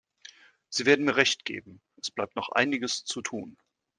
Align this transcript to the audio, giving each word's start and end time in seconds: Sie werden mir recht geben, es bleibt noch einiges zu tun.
Sie 0.69 0.87
werden 0.87 1.05
mir 1.05 1.15
recht 1.15 1.45
geben, 1.45 1.79
es 2.01 2.09
bleibt 2.09 2.35
noch 2.35 2.49
einiges 2.49 3.05
zu 3.05 3.21
tun. 3.21 3.55